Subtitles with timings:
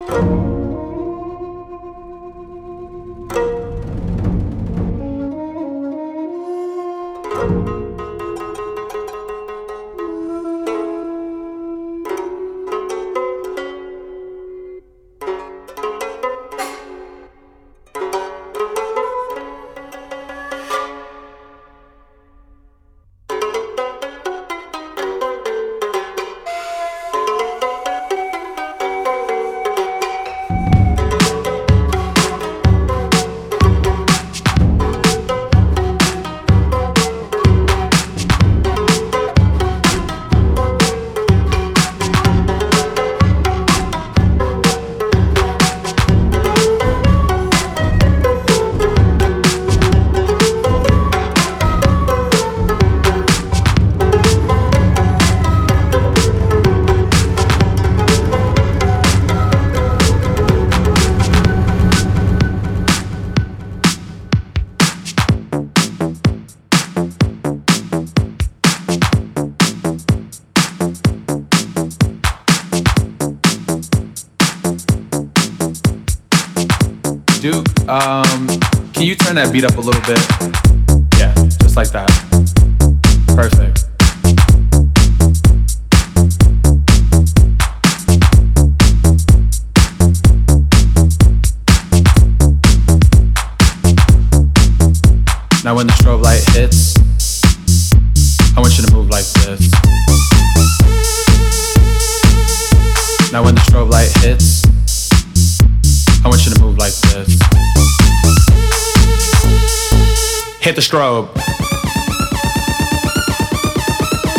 [0.00, 0.57] that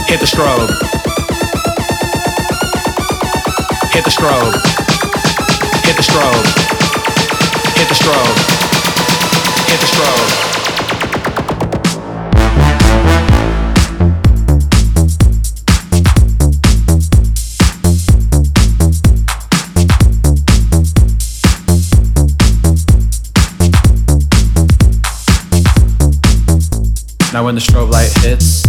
[0.09, 0.69] Hit the strobe.
[3.93, 4.53] Hit the strobe.
[5.85, 6.45] Hit the strobe.
[7.77, 8.37] Hit the strobe.
[9.69, 10.49] Hit the strobe.
[27.31, 28.68] Now when the strobe light hits,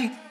[0.00, 0.29] Night.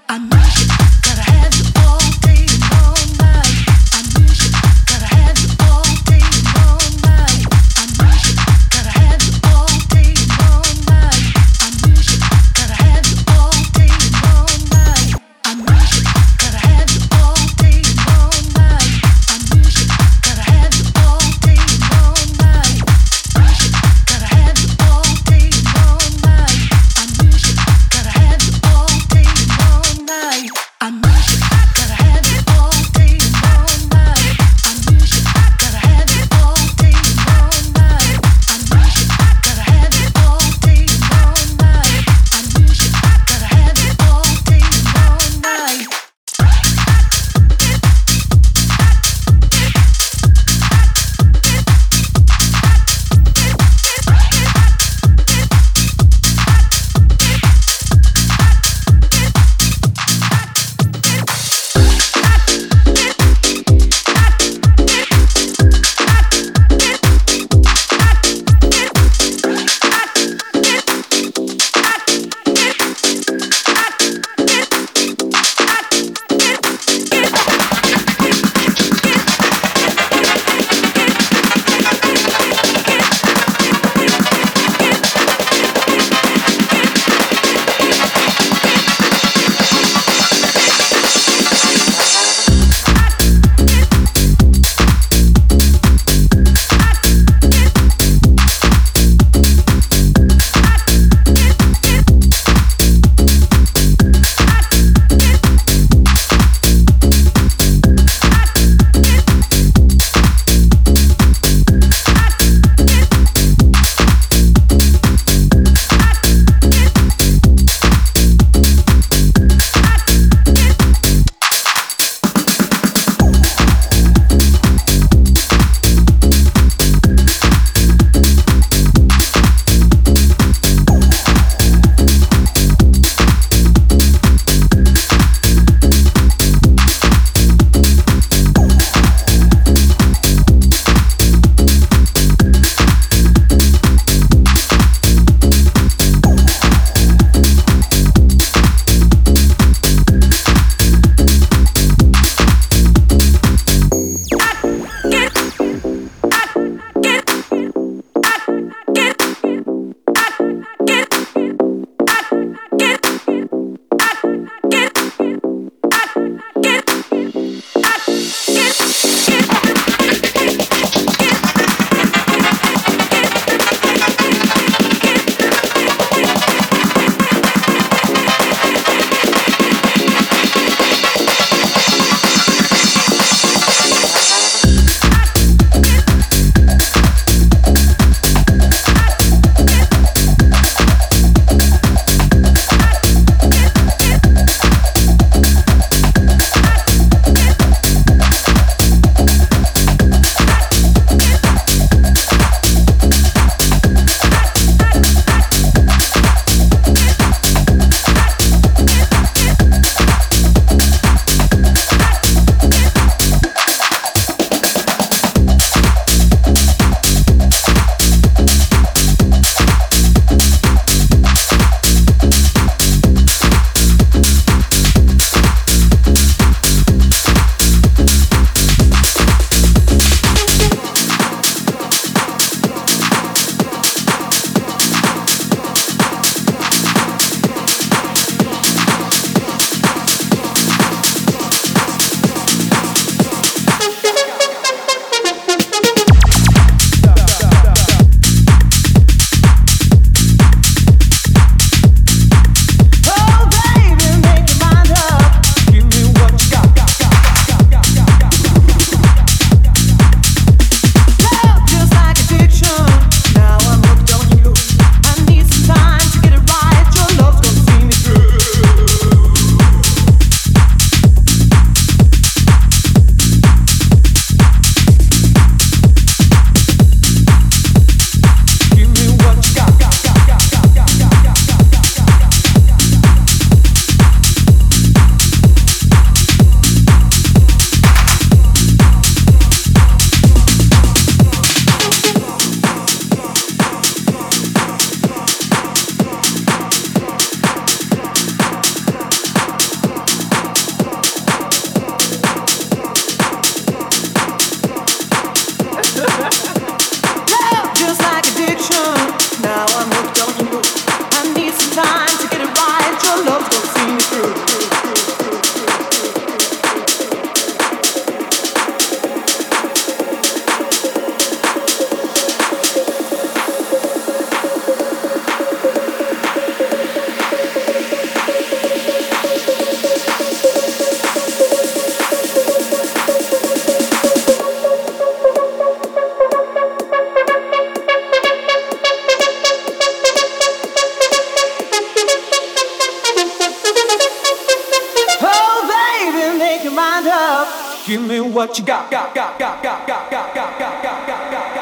[347.90, 351.59] Give me what you got, got, got, got, got, got, got, got, got, got, got,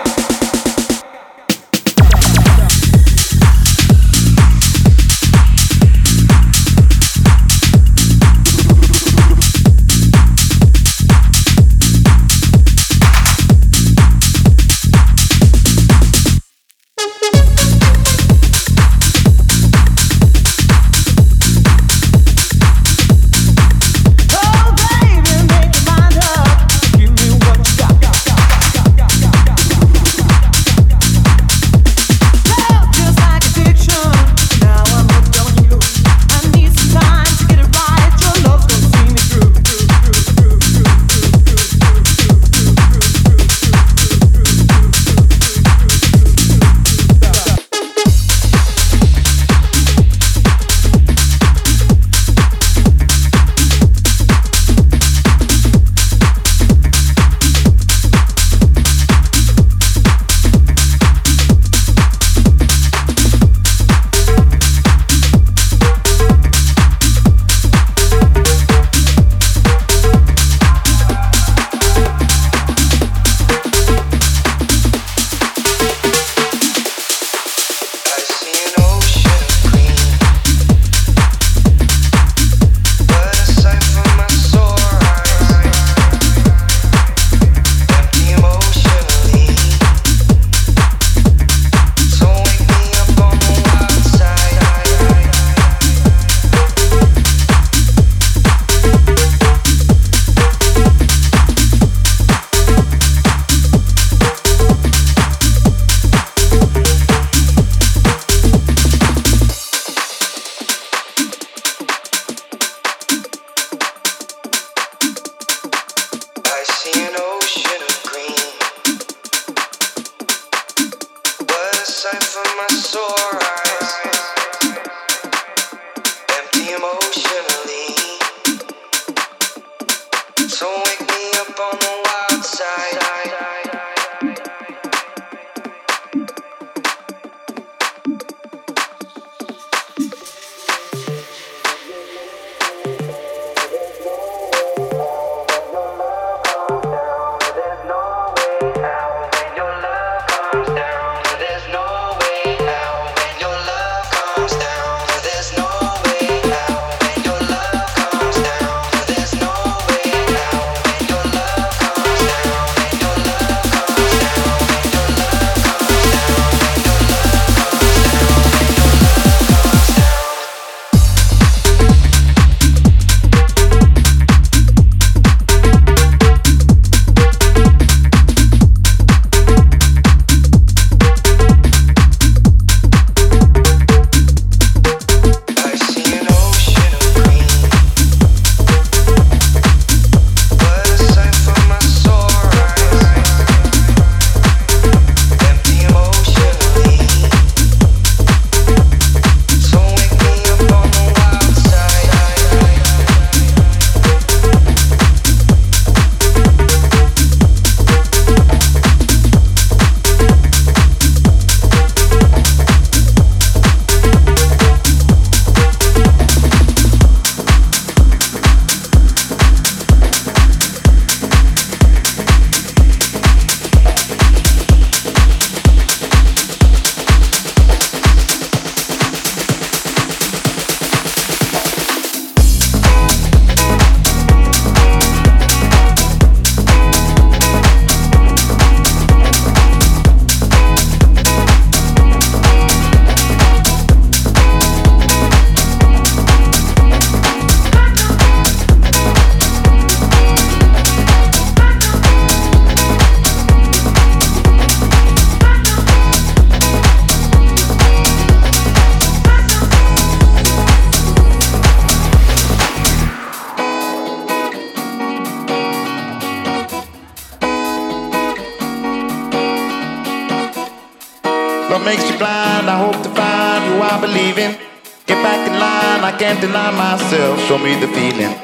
[277.48, 278.36] Show me the feeling.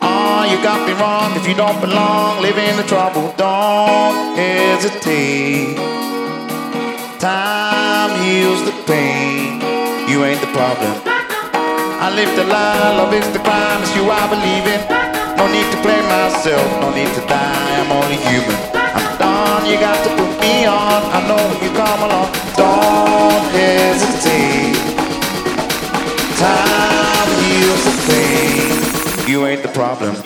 [0.00, 1.36] Oh, you got me wrong.
[1.36, 3.34] If you don't belong, live in the trouble.
[3.36, 5.76] Don't hesitate.
[7.20, 9.60] Time heals the pain.
[10.08, 10.88] You ain't the problem.
[12.00, 13.82] I live the lie, love is the crime.
[13.82, 14.80] It's you I believe in.
[15.36, 18.56] No need to blame myself, no need to die, I'm only human.
[18.72, 21.04] I'm done, you got to put me on.
[21.12, 22.95] I know you come along, don't
[29.26, 30.25] You ain't the problem.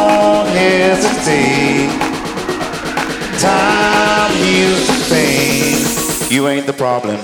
[0.53, 1.89] hesitate.
[3.39, 6.31] Time heals the pain.
[6.31, 7.19] You ain't the problem.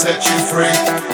[0.00, 1.09] Set you free.